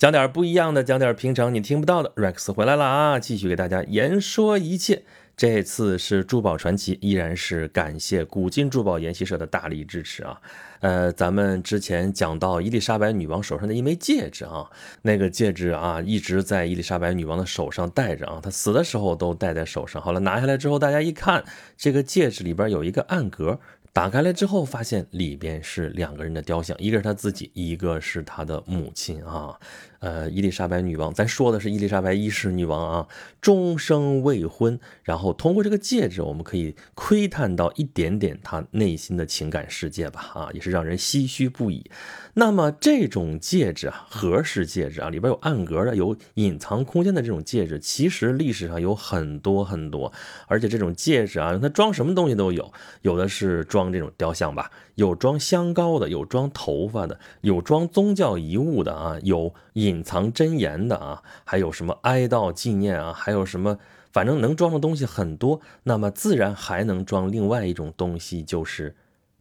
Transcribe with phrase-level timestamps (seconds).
[0.00, 2.10] 讲点不一样的，讲点平常你听不到的。
[2.16, 5.02] Rex 回来了啊，继续给大家言说一切。
[5.36, 10.40] 这次是珠宝传奇，依然是感谢古今珠宝研习社的大力支持啊。
[10.80, 14.70] 呃，咱们之前讲到伊丽莎白女王手上的一枚戒指啊，
[15.02, 20.00] 那个戒指啊一直在伊丽莎白女王的手上戴着啊，她死的时候都戴在手上。
[20.00, 21.44] 好了，拿下来之后，大家一看，
[21.76, 23.60] 这个戒指里边有一个暗格。
[23.92, 29.58] 打开来之后，发现里边是两个人的雕像，一个是他自己，一个是他的母亲啊。
[30.00, 33.08] 呃，伊丽莎白女王，咱说的是伊丽莎白一世女王啊，
[33.40, 34.80] 终生未婚。
[35.02, 41.90] 然后通过这个戒指，我们可以窥探到一点点她内心的情感世界吧，啊，也是让人唏嘘不已。
[42.32, 50.10] 那么这种戒指啊，盒式戒指啊，里边有暗格的、有隐藏空间的这种戒指，其实历史上有很多很多。
[50.46, 52.72] 而且这种戒指啊，它装什么东西都有，
[53.02, 60.04] 有的是装这种雕像吧，有装香膏的，有装头发的，有装宗教遗物的啊，有隐。
[60.04, 63.78] 藏真言的啊，还有什么哀悼纪念啊，还有什么，
[64.12, 65.60] 反正能装的东西很多。
[65.84, 68.94] 那么自然还能装另外一种东西，就是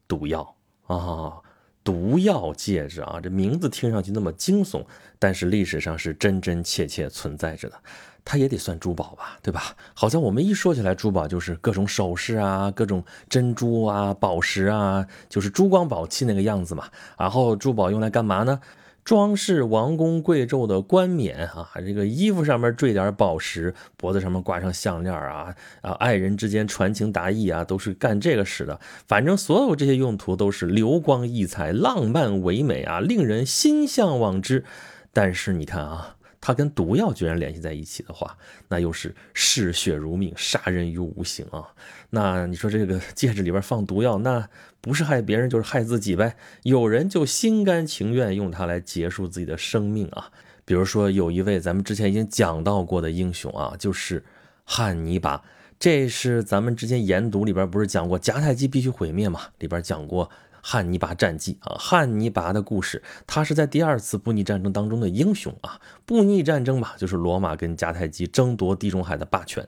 [0.08, 0.56] 毒药
[0.88, 1.42] 啊，
[1.90, 3.20] 毒药戒指啊。
[3.20, 4.86] 这名字听上去那么惊悚，
[5.18, 7.76] 但是历史上是真真切切存在着的。
[8.23, 9.76] 它也得算珠宝吧，对吧？
[9.96, 16.86] 好像我们一说起来珠宝，就是各种首饰啊，各种珍珠啊、宝石啊，就是珠光宝气那个样子嘛。
[17.18, 18.59] 然后珠宝用来干嘛呢？
[19.10, 28.80] 装饰王公贵胄的冠冕啊，这个衣服上面缀点宝石，脖子上面挂上项链啊，啊，爱人之间传情达意啊，都是干这个使的。
[29.08, 34.64] 反正所有这些用途都是流光溢彩、浪漫唯美啊，令人心向往之。
[35.12, 36.18] 但是你看啊。
[36.42, 38.38] 它跟毒药居然联系在一起的话，
[38.70, 41.68] 那又是嗜血如命，杀人于无形啊！
[42.12, 44.48] 那你说这个戒指里边放毒药，那
[44.80, 46.36] 不是害别人就是害自己呗？
[46.64, 50.31] 有人就心甘情愿用它来结束自己的生命啊！
[50.64, 54.24] 比如说有一位咱们之前已经讲到过的英雄啊，就是
[54.64, 55.44] 汉尼拔。
[55.78, 59.42] 这是咱们之前研读里边不是讲过迦太基必须毁灭嘛？
[59.59, 60.30] 里边讲过。
[60.62, 65.80] 汉尼拔战绩啊，汉尼拔的故事，他是在第二次布匿战争当中的英雄啊。
[66.06, 69.68] 布匿战争吧，就是罗马跟迦太基争夺地中海的霸权。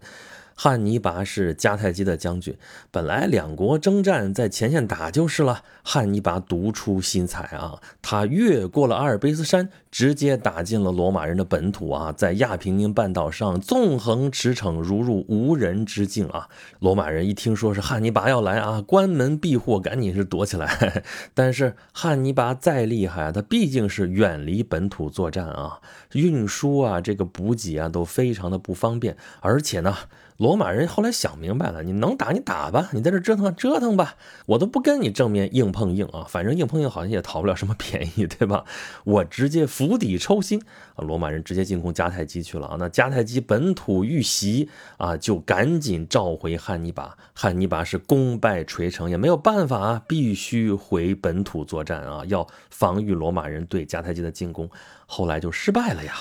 [0.64, 2.56] 汉尼拔是迦太基的将军，
[2.92, 5.64] 本来两国征战在前线打就是了。
[5.82, 16.48] 汉尼拔独出心裁啊，他越过了阿尔卑斯山，直接打进了罗马人的本土啊，在亚平宁半岛上纵横驰骋，如入无人之境啊。
[16.78, 21.02] 罗马人一听说是汉尼拔要来啊，关门闭户，赶紧是躲起来。
[21.34, 25.80] 但是汉尼拔再厉害，他毕竟是远离本土作战啊，
[26.12, 29.98] 运输啊，这个补给啊都非常的不方便，而且呢。
[30.42, 34.16] 罗马人后来想明白了，你能打你打吧，你在这折腾折腾吧，
[34.48, 38.66] 我都不跟你正面硬碰硬啊，反正硬碰硬好像也讨不了什么便宜，对吧？
[39.06, 40.60] 我直接釜底抽薪
[40.96, 41.06] 啊！
[41.06, 42.76] 罗马人直接进攻迦太基去了啊！
[42.80, 54.68] 那迦太基本土遇袭啊，就赶紧召回汉尼拔，汉尼拔是功败垂成，也没有办法啊，必须回本土作战啊，要防御罗马人对迦太基的进攻，
[55.06, 56.16] 后来就失败了呀。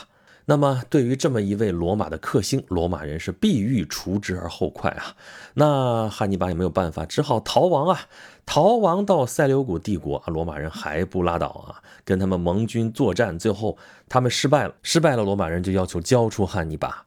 [0.50, 5.14] 那么，对于这么一位罗马的克星，罗马人是必欲除之而后快啊。
[5.54, 8.00] 那汉尼拔也没有办法，只好逃亡啊，
[8.44, 10.24] 逃亡到塞琉古帝国啊。
[10.26, 13.78] 罗马人还不拉倒啊，跟他们盟军作战，最后
[14.08, 17.06] 他们失败了，失败了，罗马人就要求交出汉尼拔。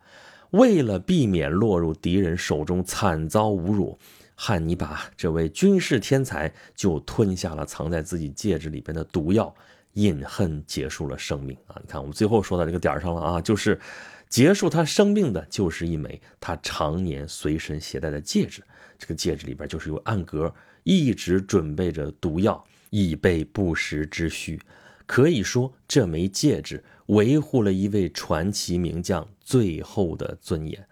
[0.51, 3.99] 为了避免落入敌人手中惨遭侮辱，
[4.35, 9.53] 汉尼拔这位军事天才就吞下了藏在自己戒指里边的毒药。
[9.93, 11.77] 饮恨结束了生命啊！
[11.81, 13.79] 你看，我们最后说到这个点上了啊，就是
[14.27, 18.63] 结束他生命的，就是一枚他常年随身携带的戒指。
[18.97, 24.59] 这个戒指里边就是有暗格，一直准备着毒药，以备不时之需。
[25.05, 30.87] 可以说，这枚戒指维护了一位传奇名将最后的尊严。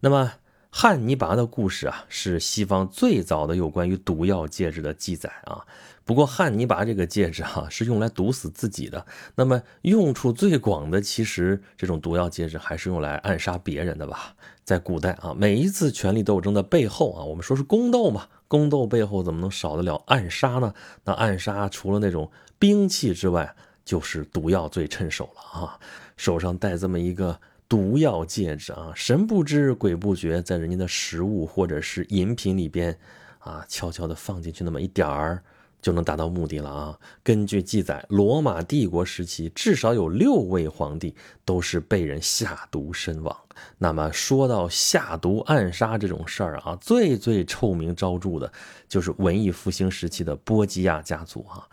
[0.00, 0.32] 那么，
[0.80, 5.66] 汉尼拔的故事啊，是西方最早的有关于毒药戒指的记载啊。
[6.04, 14.36] 不过汉尼拔这个戒指哈是用来毒死自己的，那么用处最广的，其实这种毒药戒指还是用来暗杀别人的吧？
[14.62, 20.72] 在古代啊，每一次权力斗争的背后啊，我们说是宫斗嘛，宫斗背后怎么能少得了暗杀呢？
[21.02, 25.80] 那暗杀除了那种兵器之外，就是毒药最趁手了啊！
[26.16, 32.98] 手上戴这么一个毒药戒指啊，神不知鬼不觉，在人家的食物或者是饮品里边
[33.38, 35.42] 啊，悄悄地放进去那么一点儿。
[35.80, 36.98] 就能达到目的了啊！
[37.22, 43.34] 根据记载，罗马帝国时期至少有六位皇帝都是被人下毒身亡。
[43.78, 48.52] 那么说到下毒暗杀这种事儿啊，最最臭名昭著的
[48.88, 51.64] 就是文艺复兴时期的波吉亚家族啊。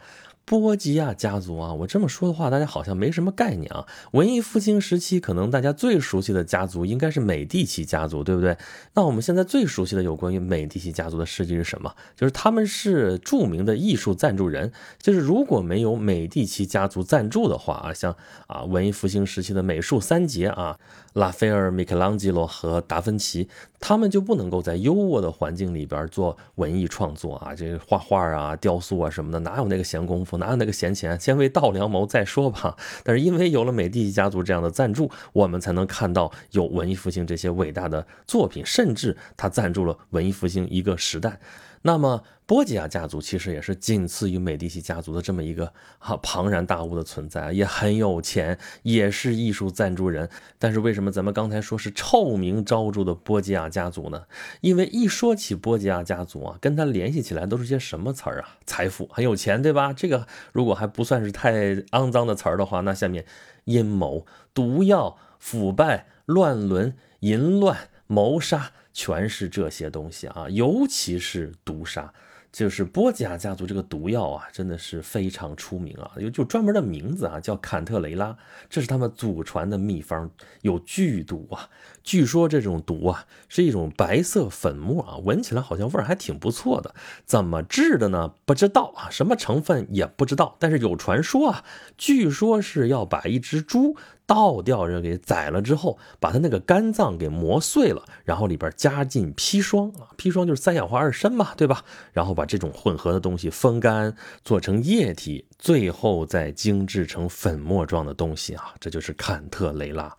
[0.46, 3.88] 波吉亚家族啊，我这么说的话，大家好像没什么概念啊。
[4.12, 8.56] 文艺复兴时期，可能大家最熟悉的家族应该是美第奇家族，对不对？
[8.94, 11.92] 那我们现在最熟悉的有关于美第奇家族的事迹是什么？
[12.16, 14.72] 就是他们是著名的艺术赞助人。
[15.00, 18.16] 就是如果没有美第奇家族赞助的话啊，像
[18.46, 20.78] 啊文艺复兴时期的美术三杰啊，
[21.16, 23.48] 拉斐尔、米开朗基罗和达芬奇，
[23.80, 30.38] 他们就不能够在优渥的环境里边做文艺创作啊，这画画啊、雕塑啊什么的，哪有那个闲工夫？
[30.38, 31.18] 哪有那个闲钱？
[31.18, 32.76] 先为稻粱谋再说吧。
[33.02, 41.40] 但是因为有了美第奇家族这样的赞助，我们才能看到有文艺复兴这些伟大的作品，甚至他赞助了文艺复兴一个时代。
[41.88, 50.28] 那么，波吉亚家族其实也是仅次于美第奇家族的这么一个哈庞然大物的存在，也很有钱，也是艺术赞助人。
[50.58, 54.24] 但是为什么咱们刚才说是臭名昭著的波吉亚家族呢？
[54.62, 58.58] 因为一说起波吉亚家族啊，跟他联系起来都是些什么词儿啊？
[58.66, 59.94] 财富，很有钱，对吧？
[59.94, 63.24] 这个如果还不算是太肮脏的词儿的话，那下面
[63.66, 67.78] 阴谋、毒药、腐败、乱伦、淫乱、
[68.08, 68.72] 谋杀。
[68.96, 72.14] 全是这些东西啊，尤其是毒杀，
[72.50, 78.38] 就是波吉亚家族这个毒药啊，真的是非常出名啊，有就专门的名字啊，叫坎特雷拉，
[78.70, 80.32] 这是他们祖传的秘方，
[80.62, 81.70] 有剧毒啊。
[82.04, 86.96] 据说这种毒啊，是一种白色粉末啊，闻起来好像味儿还挺不错的。
[87.26, 88.34] 怎么制的呢？
[88.46, 90.56] 不知道啊，什么成分也不知道。
[90.58, 91.66] 但是有传说啊，
[91.98, 93.98] 据说是要把一只猪。
[94.26, 101.84] 倒吊着给宰了之后，把他那个肝脏给磨碎了，然后里边加进砒霜啊，砒霜就是三氧化二砷嘛，对吧？
[102.12, 110.16] 然后把这种混合的东西风干，做成液体，最后再精制成粉末状的东西啊，这就是坎特雷拉。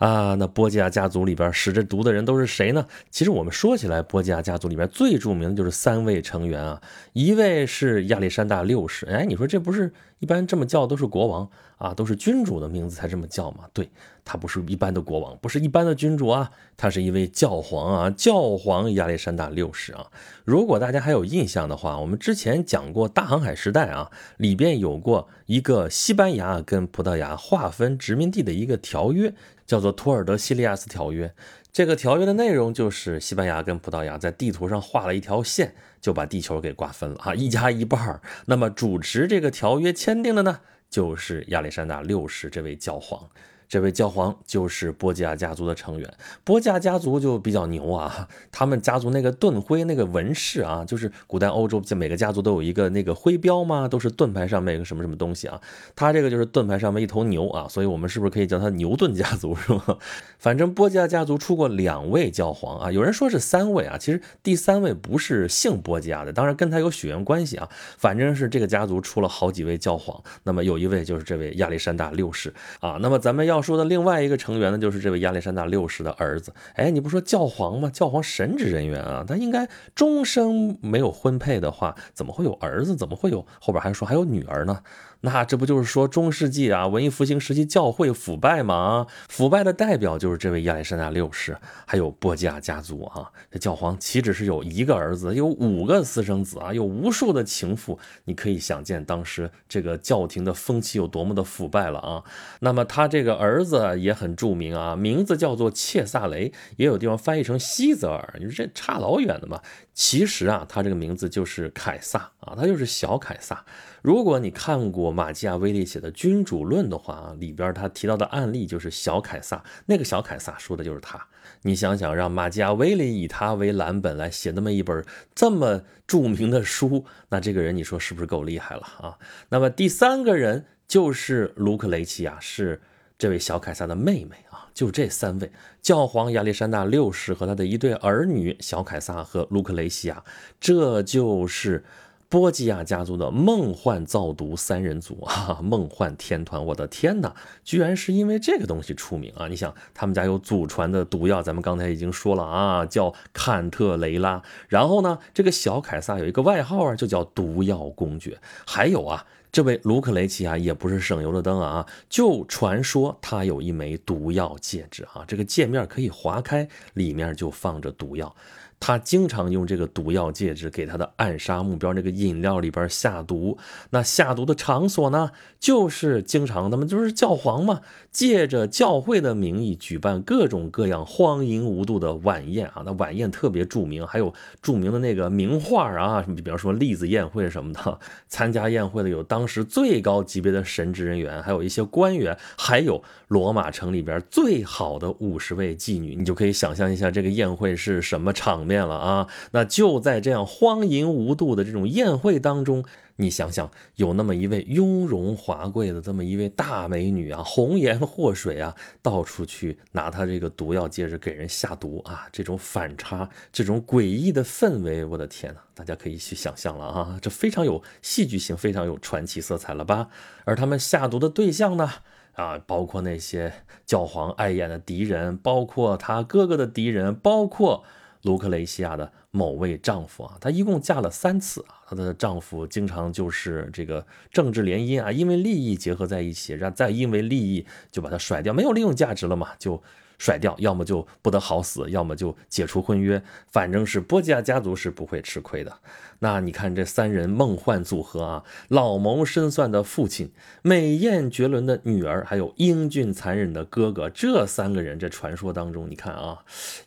[0.00, 2.86] 啊，那波吉亚家族里边使着毒的人都是谁呢？
[3.10, 6.80] 其实我们说起来，波吉亚家族里边最著名的就是三位成员啊，
[7.12, 9.04] 一位是亚历山大六世。
[9.04, 13.64] 哎，你说这不是一般这么叫都是国王啊，都是君主的名字才这么叫吗？
[13.74, 13.90] 对，
[14.24, 20.06] 他不是一般的国王，不是一般的君主啊，他是一位教皇啊，教皇亚历山大六世啊。
[20.46, 29.34] 如果大家还有印象的话，我们之前讲过大航海时代啊，里边有过一个西班牙跟葡萄牙划分殖民地的一个条约。
[29.70, 31.32] 叫做托尔德西利亚斯条约，
[31.70, 40.58] 这个条约的内容就是西班牙跟葡萄牙在地图上画了一条线，就把地球给瓜分了啊，一家一半那么主持这个条约签订的呢，
[40.90, 43.30] 就是亚历山大六世这位教皇。
[43.70, 46.12] 这位教皇就是波吉亚家族的成员，
[46.42, 55.60] 波吉亚家族就比较牛啊，他们家族那个盾徽那个纹饰啊，就是古代欧洲就每个家族都有一个那个徽标嘛，都是盾牌上面一个什么什么东西啊，
[55.94, 59.96] 他这个就是盾牌上面一头牛啊，所以我们是不是可以叫他牛顿家族是吧？
[60.40, 73.59] 反正波吉亚家族出过两位教皇啊，有人说是三位啊，其实第三位不是姓波吉亚的，当然跟他有血缘关系啊，反正是这个家族出了好几位教皇，那么有一位就是这位亚历山大六世啊，那么咱们要。
[73.60, 76.52] 说的另外一个成员呢，就是这位亚历山大六世的儿子。
[76.74, 77.90] 哎，你不说教皇吗？
[77.90, 82.96] 教皇神职人员啊，他应该终生没有婚配的话，怎么会有儿子？
[82.96, 84.80] 怎么会有后边还说还有女儿呢？
[85.22, 89.06] 那这不就是说中世纪啊，文艺复兴时期教会腐败吗？
[89.28, 93.30] 腐败的代表就是这位亚历山大六世，还有波吉亚家族啊。
[93.50, 97.98] 这教皇岂止是有一个儿子，有五个私生子啊，有无数的情妇。
[98.24, 102.24] 你可以想见当时这个教廷的风气有多么的腐败了啊。
[102.60, 108.36] 那么他这个儿子也很著名啊，名字叫做切萨雷，也有地方翻译成西泽尔。
[108.38, 109.60] 你说这差老远的嘛？
[109.92, 113.62] 其实啊，他这个名字就是凯撒啊，他就是小凯撒。
[114.02, 121.26] 如果你看过马基亚维利写的《君主论》的话啊，里边他提到的案例就是小凯撒，那个小凯撒说的就是他。
[121.62, 125.04] 你想想，让马基亚维利以他为蓝本来写那么一本
[125.34, 129.18] 这么著名的书，那这个人你说是不是够厉害了啊？
[129.50, 132.80] 那么第三个人就是卢克雷奇亚，是
[133.18, 134.68] 这位小凯撒的妹妹啊。
[134.72, 135.52] 就这三位，
[135.82, 140.24] 教皇亚历山大六世和他的一对儿女小凯撒和卢克雷西亚，
[140.58, 141.84] 这就是。
[142.30, 146.64] 波吉亚家族的梦幻造毒三人组啊， 梦幻天团！
[146.64, 147.34] 我的天哪，
[147.64, 149.48] 居然是因为这个东西出名啊！
[149.48, 154.40] 你想，他们家有祖传的毒药，咱们刚才已经说了啊，叫坎特雷拉。
[154.68, 158.38] 然后呢，这个小凯撒有一个外号啊，就叫毒药公爵。
[158.64, 168.32] 还有啊，这位卢克雷奇啊，也不是省油的灯啊，就传说他有一枚毒药戒指啊，这个戒面可以划开，里面就放着毒药。
[168.80, 173.58] 他经常用这个毒药戒指给他的暗杀目标那个饮料里边下毒。
[173.90, 182.82] 那下毒的场所呢，就是经常他们就是教皇嘛，借着教会的名义举办各种各样荒淫无度的晚宴啊。
[182.84, 184.32] 那晚宴特别著名，还有
[184.62, 187.98] 著名的那个名画啊，什么比方说栗子宴会什么的。
[188.28, 196.16] 参加宴会的有当时最高级别的神职人员，还有一些官员，还有罗马城里边最好的五十位妓女。
[196.16, 199.28] 你就可以想象一下这个宴会是什么场面了啊！
[199.52, 202.84] 那就在这样荒淫无度的这种宴会当中，
[203.16, 220.08] 你想想，有那么一位雍容华贵的这么一位大美女啊，红颜祸水啊，到处去拿她这个毒药戒指给人下毒啊，这种反差，这种诡异的氛围，我的天呐，大家可以去想象了啊，这非常有戏剧性，非常有传奇色彩了吧？
[220.44, 221.90] 而他们下毒的对象呢？
[222.34, 223.52] 啊，包括那些
[223.84, 227.84] 教皇碍眼的敌人，包括他哥哥的敌人，包括
[228.22, 239.82] 卢克雷西亚的某位丈夫啊，她一共嫁了三次啊，她的丈夫经常就是这个政治联姻啊，因为利益结合在一起，然后再因为利益就把她甩掉，没有利用价值了嘛，就。
[240.22, 245.74] 甩掉，要么就不得好死，要么就解除婚约，反正是波吉亚家族是不会吃亏的。
[246.20, 250.30] 那你看这三人梦幻组合啊，老谋深算的父亲，
[250.62, 256.38] 美艳绝伦的女儿，还有英俊残忍的哥哥，这三个人，这传说当中，你看啊，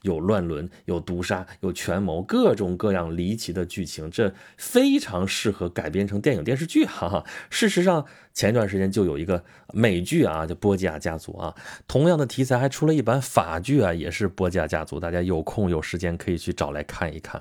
[0.03, 7.23] 有乱伦，有毒杀，有权谋，各种各样离奇的剧情，这非常适合改编成电影电视剧，哈哈。
[7.49, 8.05] 事实上。
[8.35, 9.43] 前一段时间就有一个
[9.75, 11.53] 美剧啊，叫《波吉亚家族》啊，
[11.87, 17.39] 同样的题材还出了一版法剧啊，也是波吉亚家族，大家有空有时间可以去找来看一看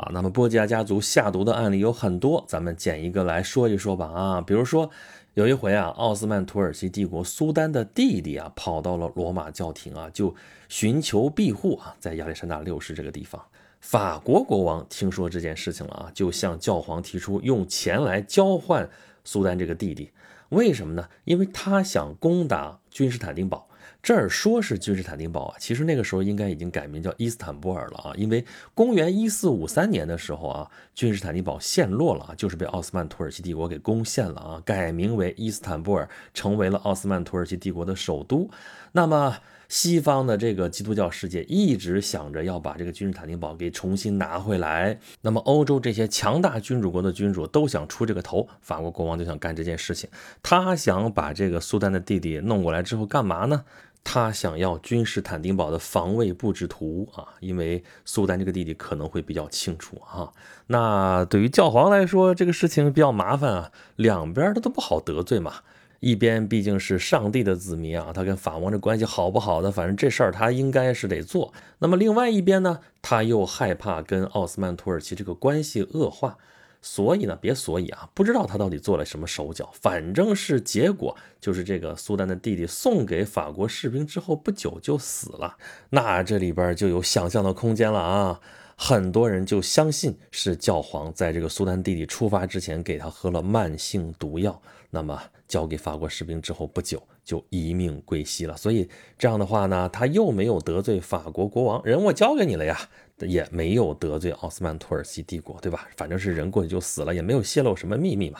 [0.00, 0.10] 啊。
[0.12, 4.40] 那么波吉亚家族下毒的案例有很多，咱们捡一个来说一说吧啊。
[4.40, 4.90] 比如说
[5.34, 10.34] 有一回啊，奥斯曼土耳其帝国苏丹的弟弟啊，跑到了罗马教廷啊，就
[10.68, 13.40] 寻求庇护啊，在亚历山大六世这个地方，
[13.80, 18.88] 法国国王听说这件事情了啊，就向教皇提出用钱来交换
[19.24, 20.10] 苏丹这个弟弟。
[20.48, 21.08] 为什么呢？
[21.24, 23.68] 因为他想攻打君士坦丁堡。
[24.02, 28.12] 这儿说是君士坦丁堡啊，其实那个时候应该已经改名叫伊斯坦布尔了啊。
[28.16, 38.48] 因为公元一四五三年的时候啊，君士坦丁堡陷落了啊，就是被奥斯曼土耳其帝国给攻陷了啊，改名为伊斯坦布尔，成为了奥斯曼土耳其帝国的首都。
[38.92, 39.38] 那么。
[39.70, 50.10] 西方的这个基督教世界一直想着要把这个君士坦丁堡给重新拿回来，那么欧洲这些强大君主国的君主都想出这个头，法国国王就想干这件事情，
[50.42, 53.64] 他想把这个苏丹的弟弟弄过来之后干嘛呢？
[54.02, 60.32] 他想要君士坦丁堡的防卫布置图啊，因为苏丹这个弟弟可能会比较清楚啊。
[60.68, 65.56] 那对于教皇来说，这个事情比较麻烦啊，两边他都不好得罪嘛。
[66.00, 71.52] 一边毕竟是上帝的子民啊，他跟法王这关系好不好的，反正这事儿他应该是得做。
[71.80, 76.38] 那么另外一边呢，他又害怕跟奥斯曼土耳其这个关系恶化，
[76.82, 85.56] 所以呢，别所以啊，不知道他到底做了什么手脚，反正是结果就是这个苏丹的弟弟送给法国士兵之后不久就死了。
[85.90, 88.40] 那这里边就有想象的空间了啊，
[88.76, 94.60] 很多人就相信是教皇在这个苏丹弟弟出发之前给他喝了慢性毒药。
[94.90, 95.20] 那么
[95.50, 98.88] 交给法国士兵之后不久就一命归西了，所以
[99.18, 102.78] 这样的话呢，他又没有得罪法国国王，人我交给你了呀，
[103.18, 105.88] 也没有得罪奥斯曼土耳其帝国，对吧？
[105.96, 108.38] 反正是人过去就死了，也没有泄露什么秘密嘛，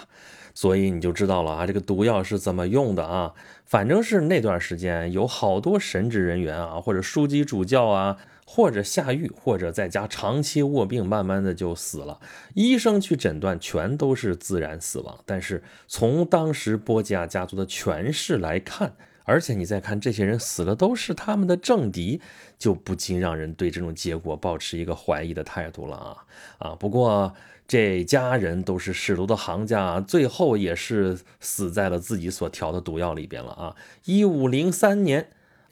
[0.54, 3.34] 所以你就知道了啊，这个毒药是怎么用的啊？
[3.64, 8.16] 反正是那段时间有好多神职人员啊，或者枢机主教啊。
[8.52, 12.18] 或者下狱，或者在家长期卧病，慢慢的就死了。
[12.54, 15.16] 医生去诊断，全都是自然死亡。
[15.24, 22.20] 但是从当时波吉亚家族的权势来看，而且你再看这些人死了都是他们的政敌，
[22.58, 26.16] 就不禁让人对这种结果保持一个怀疑的态度了啊
[26.58, 26.74] 啊！
[26.74, 27.32] 不过
[27.68, 33.76] 这家人都是使毒的行家，最后也是死在了自己所调的毒药里边了啊！
[34.06, 35.28] 一五零三年。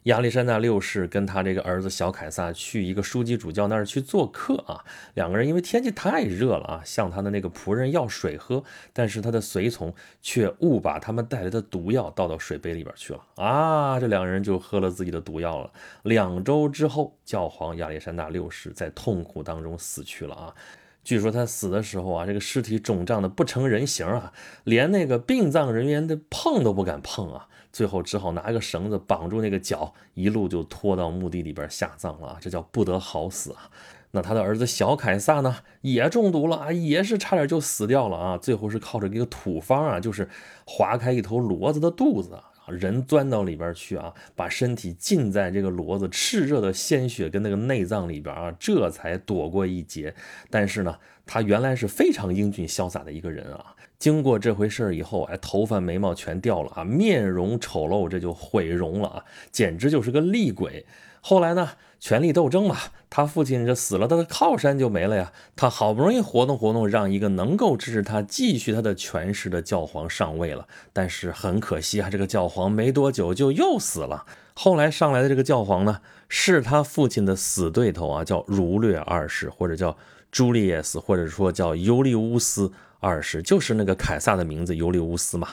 [0.09, 15.71] 亚历山大六世跟他这个儿子小凯撒去一个枢机主教那儿去做客啊，两个人因为天气太热了啊，向他的那个仆人要水喝，但是他的随从却误把他们带来的毒药倒到水杯里边去了啊，这两个人就喝了自己的毒药了。
[16.01, 20.55] 两周之后，教皇亚历山大六世在痛苦当中死去了啊。
[21.03, 27.47] 据说他死的时候啊，这个尸体肿胀的不成人形啊，连那个殡葬人员的碰都不敢碰啊。
[27.71, 32.37] 最后只好拿个绳子绑住那个脚，一路就拖到墓地里边下葬了。
[32.41, 33.69] 这叫不得好死啊！
[34.11, 38.37] 那他的儿子小凯撒呢，也中毒了啊，也是差点就死掉了啊。
[38.39, 40.27] 最后是靠着一个土方啊，就是
[40.65, 50.13] 划开一头骡子的肚子啊，人钻到里边去啊，把身体浸在这个骡子炽热的鲜血跟那个内脏里边啊，这才躲过一劫。
[50.49, 50.95] 但是呢，
[51.25, 53.75] 他原来是非常英俊潇洒的一个人啊。
[53.97, 60.85] 经过这回事以后，哎，头发眉毛全掉了啊，面容丑陋，这就毁容了啊，简直就是个厉鬼。
[61.21, 62.77] 后来呢，权力斗争嘛，
[63.09, 65.31] 他父亲这死了，他的靠山就没了呀。
[65.55, 70.67] 他好不容易活动活动，让一个能够支持他继续他的权势的教皇上位了。
[70.93, 74.25] 但是很可惜啊，这个教皇没多久就又死了。
[74.53, 79.97] 后来上来的这个教皇呢，是他父亲的死对头啊，叫儒略二世，或者叫
[80.31, 82.71] 朱利叶斯，或者说叫尤利乌斯。
[83.01, 85.47] 二世就是那个凯撒的名字尤利乌斯嘛，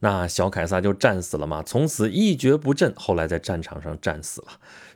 [0.00, 4.48] 那小凯撒就战死了嘛，从此一蹶不振，后来在战场上战死了，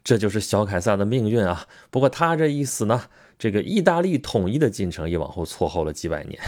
[0.04, 1.66] 这就是小凯撒的命运啊。
[1.90, 3.04] 不过他这一死呢，
[3.38, 6.38] 这个意大利统一的进程也往后错后了几百年。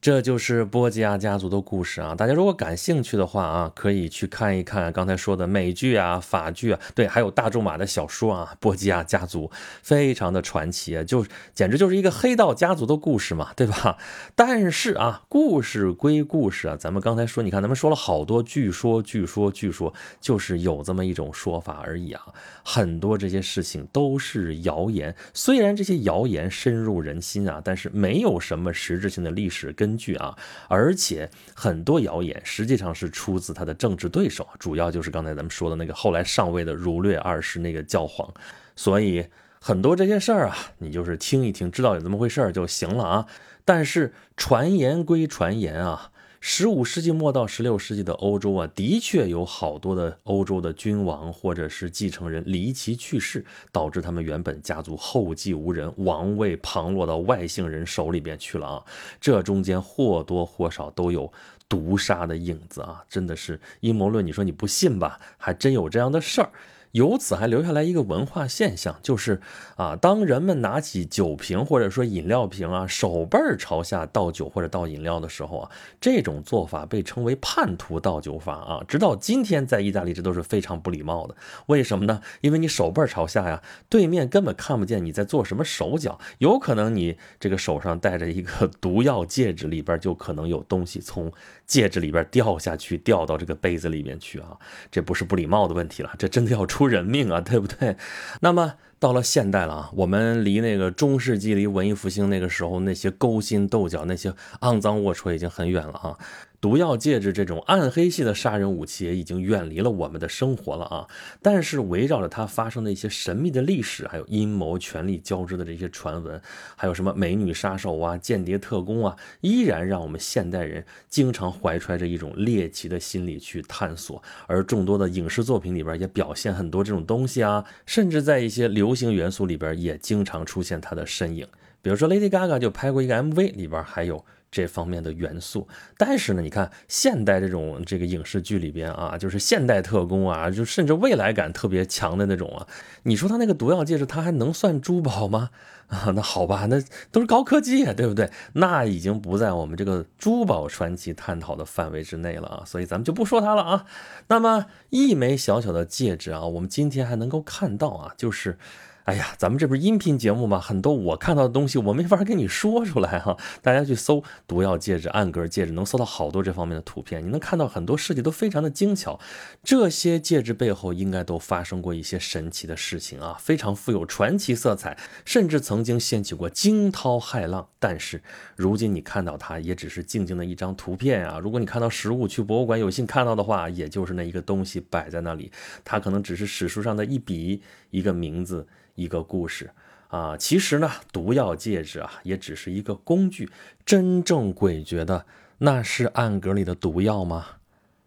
[0.00, 2.14] 这就是波吉亚家族的故事啊！
[2.14, 8.56] 大家如果感兴趣的话啊，可以去看一看刚才说的美剧啊、法剧啊，对，还有大仲马的小说啊。
[8.60, 9.50] 波吉亚家族
[9.82, 13.98] 非常的传奇啊，就简直就是一个黑道家族的故事嘛，对吧？
[14.34, 22.22] 但是啊，故事归故事啊，咱们刚才说，你看咱们说了好多，据说、据说、据说，就是有这么一种说法而已啊。
[22.64, 29.89] 很多这些事情都是谣言，虽然这些谣言深入人心啊，但是没有什么实质性的历史根。
[29.90, 30.36] 根据啊，
[30.68, 38.32] 而且很多谣言实际上是出自他的政治对手，主要就是刚才咱们说的那个后来上位的儒略二世那个教皇，
[38.76, 39.26] 所以
[39.60, 43.26] 很多这些事儿啊，你就是听一听，知道有这么回事儿就行了啊。
[43.64, 46.09] 但是传言归传言啊。
[46.42, 58.84] 十五世纪末到十六世纪的欧洲啊，的确有好多的欧洲的君王或者是继承人离奇去世，导致他们原本家族后继无人，王位旁落到外姓人手里边去了啊。
[59.20, 61.30] 这中间或多或少都有
[61.68, 64.26] 毒杀的影子啊，真的是阴谋论。
[64.26, 65.20] 你说你不信吧？
[65.36, 66.50] 还真有这样的事儿。
[66.92, 69.40] 由此还留下来一个文化现象，就是
[69.76, 75.70] 啊，当人们拿起酒瓶或者说饮料瓶啊，手背朝下倒酒或者倒饮料的时候啊，
[76.00, 78.82] 这种做法被称为叛徒倒酒法啊。
[78.88, 81.36] 直到今天，在意大利这都是非常不礼貌的。
[81.66, 82.20] 为什么呢？
[82.40, 91.30] 因为你手背朝下呀，对面根本看不见你在做什么手脚，有可能你这个手上戴着一个 毒药戒指，里边就可能有东西从
[91.66, 94.56] 戒指里边掉下去，掉到这个杯子里面去啊。
[94.90, 96.79] 这不是不礼貌的问题了，这真的要出。
[96.80, 97.94] 出人命啊，对不对？
[98.40, 106.16] 那么到了现代了啊，我们离那个中世纪、离文艺复兴那个时候那些勾心斗角、那些肮脏龌龊已经很远了啊。
[106.60, 111.08] 毒药戒指这种暗黑系的杀人武器也已经远离了我们的生活了啊！
[111.40, 116.38] 但是围绕着它发生的一些神秘的历史，还有阴谋、权力交织的这些传闻，
[116.76, 124.22] 还有什么美女杀手啊、间谍特工啊，依然让我们现代人经常怀揣着一种猎奇的心理去探索。
[124.46, 131.48] 而众多的影视作品里边也表现很多这种东西啊，甚至在一些流行元素里边也经常出现它的身影。
[131.80, 134.22] 比如说 Lady Gaga 就拍过一个 MV，里边还有。
[134.50, 142.66] 这方面的元素，但是呢，你看现代这种这个影视剧里边啊，就是现代特工啊，就甚至未来感特别强的那种啊，
[143.04, 145.50] 你说他那个毒药戒指，它还能算珠宝吗？
[145.86, 146.82] 啊，那好吧，那
[147.12, 148.30] 都是高科技啊，对不对？
[148.54, 153.86] 那已经不在我们这个珠宝传奇探讨的范围之内了啊，所以咱们就不说它了啊。
[154.28, 158.58] 那么一枚小小的戒指啊，我们今天还能够看到啊，就是。
[159.04, 160.60] 哎呀，咱们这不是音频节目吗？
[160.60, 163.36] 很多我看到的东西，我没法跟你说出来哈。
[163.62, 167.24] 大家去搜“毒药戒指”“暗格戒指”，能搜到好多这方面的图片。
[167.24, 169.18] 你能看到很多设计都非常的精巧。
[169.64, 177.66] 这些戒指背后应该都发生过一些神奇的事情啊，非常富有传奇色彩，甚至曾经掀起过惊涛骇浪。
[177.78, 178.22] 但是
[178.54, 181.38] 如今你看到它，也只是静静的一张图片啊。
[181.38, 185.50] 如果你看到实物，去博物馆有幸看到的话，也就是那一个东西摆在那里，
[185.84, 188.68] 它可能只是史书上的一笔，一个名字。
[189.00, 189.70] 一个故事
[190.08, 193.48] 啊，其实呢，毒药戒指啊，也只是一个工具。
[193.86, 195.24] 真正诡谲的，
[195.58, 197.46] 那是暗格里的毒药吗？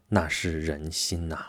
[0.09, 1.45] 那是人心呐。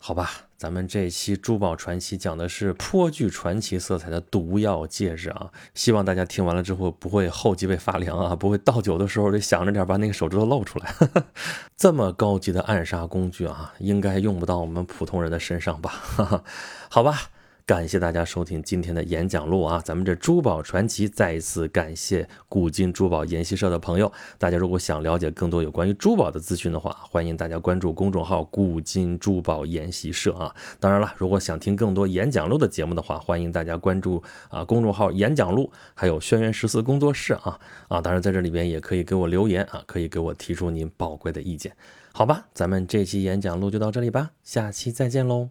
[0.00, 5.50] 好吧，咱们这期珠宝传奇讲的是颇具传奇色彩的毒药戒指啊。
[5.74, 10.94] 希望大家听完了之后不会后脊背发凉啊，不会倒酒的时候得想着点把那个手指头露出来。
[11.76, 15.92] 这么高级的暗杀工具啊，应该用不到我们普通人的身上吧？
[16.88, 17.30] 好吧。
[17.68, 19.78] 感谢大家收听今天的演讲录啊！
[19.84, 24.10] 咱们这珠宝传奇再一次感谢古今珠宝研习社的朋友。
[24.38, 30.50] 大家如果想了解更多有关于珠宝的资讯的话，欢迎大家关注公众号“古今珠宝研习社”啊。
[30.80, 38.00] 当然了，如果想听更多演讲录的节目的话，欢迎大家关注啊公众号“演讲录”，还有轩辕十四工作室啊啊！
[38.00, 41.70] 当然在这里边也可以给我留言啊，可以给我提出您宝贵的意见。
[42.14, 45.50] 好吧，咱们这期演讲录就到这里吧，下期再见喽。